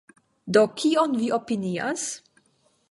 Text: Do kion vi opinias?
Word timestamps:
Do 0.57 0.63
kion 0.83 1.13
vi 1.21 1.31
opinias? 1.39 2.11